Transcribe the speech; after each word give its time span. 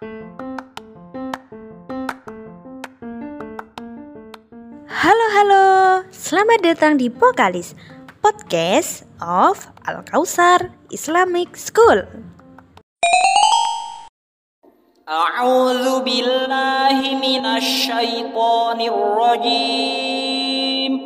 Halo 0.00 0.32
halo, 5.36 5.64
selamat 6.08 6.64
datang 6.64 6.96
di 6.96 7.12
Pokalis 7.12 7.76
Podcast 8.24 9.04
of 9.20 9.68
Al 9.84 10.00
Kausar 10.08 10.72
Islamic 10.88 11.52
School. 11.52 12.08
A'udzu 15.04 16.00
billahi 16.00 17.20
minasy 17.20 17.92
syaithanir 17.92 18.96
rajim. 18.96 20.96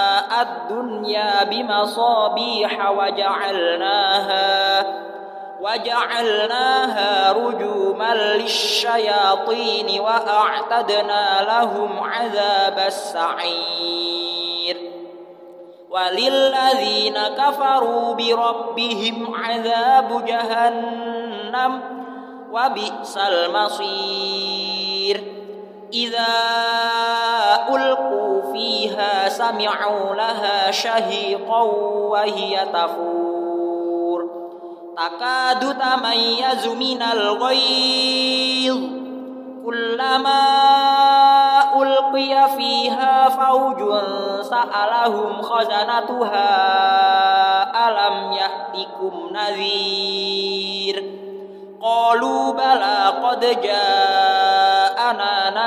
الدنيا 0.31 1.43
بمصابيح 1.43 2.89
وجعلناها 2.89 4.85
وجعلناها 5.61 7.31
رجوما 7.31 8.13
للشياطين 8.13 9.99
وأعتدنا 9.99 11.41
لهم 11.41 12.03
عذاب 12.03 12.79
السعير. 12.87 14.77
وللذين 15.89 17.17
كفروا 17.37 18.13
بربهم 18.13 19.35
عذاب 19.35 20.25
جهنم 20.25 21.81
وبئس 22.51 23.17
المصير. 23.17 25.23
إذا 25.93 26.27
فيها 28.61 29.29
سمعوا 29.29 30.15
لها 30.15 30.71
شهيقا 30.71 31.61
وهي 32.11 32.65
تفور. 32.73 34.29
تكاد 34.97 35.77
تميز 35.77 36.67
من 36.67 37.01
الغيظ. 37.01 38.77
كلما 39.65 40.43
ألقي 41.81 42.49
فيها 42.57 43.29
فوج 43.29 43.79
سألهم 44.41 45.41
خزنتها 45.41 46.47
ألم 47.87 48.31
يأتكم 48.31 49.29
نذير؟ 49.31 51.03
قالوا 51.81 52.53
بلى 52.53 53.05
قد 53.23 53.39
جاءنا 53.63 54.10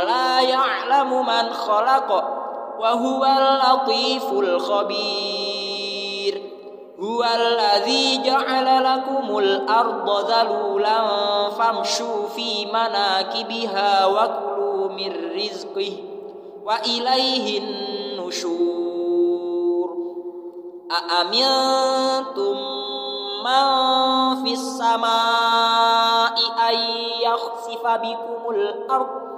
ألا 0.00 0.40
يعلم 0.40 1.26
من 1.26 1.52
خلق 1.52 2.24
وهو 2.78 3.24
اللطيف 3.24 4.32
الخبير؟ 4.32 5.58
هو 7.00 7.24
الذي 7.34 8.22
جعل 8.22 8.84
لكم 8.84 9.38
الأرض 9.38 10.30
ذلولا 10.30 11.00
فامشوا 11.50 12.28
في 12.28 12.66
مناكبها 12.66 14.06
وكلوا 14.06 14.88
من 14.88 15.12
رزقه 15.34 15.92
وإليه 16.64 17.58
النشور. 17.58 18.68
أأمنتم 20.92 22.56
من 23.44 23.64
في 24.44 24.52
السماء 24.52 26.34
أن 26.68 26.74
يخسف 27.22 27.86
بكم 27.86 28.50
الأرض 28.50 29.37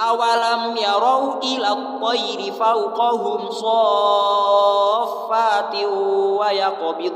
أولم 0.00 0.76
يروا 0.76 1.34
إلى 1.42 1.68
الطير 1.68 2.52
فوقهم 2.52 3.50
صافات 3.50 4.94
ويقبض 6.40 7.12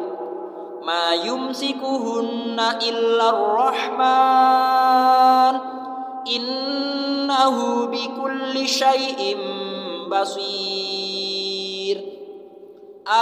ما 0.83 1.15
يمسكهن 1.15 2.61
إلا 2.83 3.29
الرحمن 3.31 4.01
إنه 6.37 7.87
بكل 7.87 8.69
شيء 8.69 9.39
بصير 10.11 11.01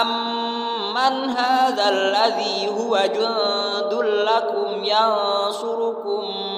أمن 0.00 1.30
هذا 1.30 1.88
الذي 1.88 2.68
هو 2.68 2.96
جند 2.96 3.94
لكم 4.02 4.84
ينصركم 4.84 6.57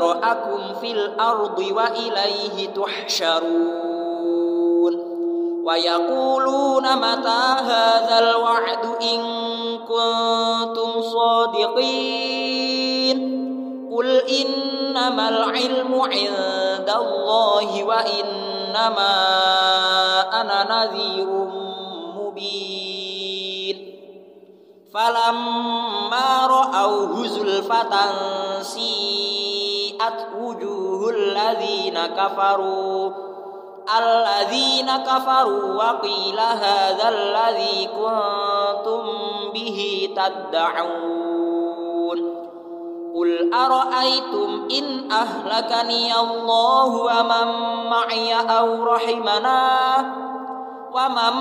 ذرأكم 0.00 0.74
في 0.80 0.92
الأرض 0.92 1.58
وإليه 1.58 2.68
تحشرون 2.68 4.30
ويقولون 5.64 6.96
متى 6.96 7.42
هذا 7.60 8.18
الوعد 8.18 8.84
إن 9.02 9.20
كنتم 9.78 11.02
صادقين 11.02 12.60
قل 13.96 14.08
إنما 14.16 15.28
العلم 15.28 16.00
عند 16.00 16.90
الله 16.96 17.84
وإنما 17.84 19.12
أنا 20.40 20.84
نذير 20.84 21.26
مبين 22.18 23.20
فلما 24.94 26.46
رأوه 26.46 27.26
زلفة 27.26 27.94
سيئت 30.00 30.32
وجوه 30.40 31.10
الذين 31.10 31.98
كفروا. 32.06 33.10
الذين 33.98 34.96
كفروا 34.96 35.74
وقيل 35.74 36.40
هذا 36.40 37.08
الذي 37.08 37.88
كنتم 37.96 39.02
به 39.54 40.08
تدعون. 40.16 41.30
قل 43.16 43.54
أرأيتم 43.54 44.68
إن 44.78 45.12
أهلكني 45.12 46.20
الله 46.20 46.86
ومن 46.86 47.48
معي 47.90 48.34
أو 48.34 48.84
رحمنا؟ 48.84 49.68
ومن 50.94 51.34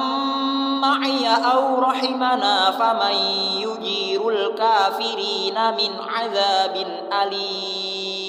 معي 0.82 1.28
أو 1.28 1.80
رحمنا 1.80 2.72
فمن 2.72 3.16
يجير 3.58 4.30
الكافرين 4.30 5.54
من 5.54 5.92
عذاب 6.10 6.76
أليم. 7.24 8.29